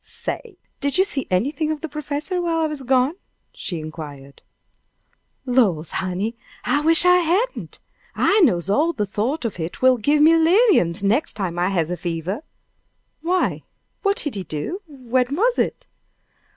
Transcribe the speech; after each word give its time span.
"Say! 0.03 0.57
did 0.79 0.97
you 0.97 1.03
see 1.03 1.27
anything 1.29 1.71
of 1.71 1.81
the 1.81 1.87
professor 1.87 2.41
while 2.41 2.61
I 2.61 2.65
was 2.65 2.81
gone?" 2.81 3.17
she 3.53 3.79
inquired. 3.79 4.41
"Lors, 5.45 5.91
honey, 5.91 6.35
I 6.65 6.81
wish 6.81 7.05
I 7.05 7.17
hadn't! 7.17 7.79
I 8.15 8.39
knows 8.39 8.65
how 8.67 8.93
de 8.93 9.05
thought 9.05 9.45
of 9.45 9.59
it 9.59 9.83
will 9.83 9.97
give 9.97 10.23
me 10.23 10.33
'liriums 10.33 11.03
nex' 11.03 11.33
time 11.33 11.59
I 11.59 11.69
has 11.69 11.91
a 11.91 11.97
fever." 11.97 12.41
"Why? 13.21 13.61
What 14.01 14.17
did 14.17 14.33
he 14.33 14.43
do? 14.43 14.81
When 14.87 15.35
was 15.35 15.59
it?" 15.59 15.85